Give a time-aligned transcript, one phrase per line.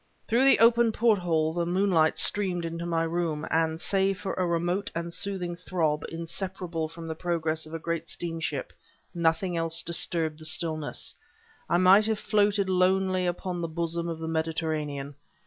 [0.27, 4.89] Through the open porthole the moonlight streamed into my room, and save for a remote
[4.95, 8.73] and soothing throb, inseparable from the progress of a great steamship,
[9.13, 11.13] nothing else disturbed the stillness;
[11.69, 15.13] I might have floated lonely upon the bosom of the Mediterranean.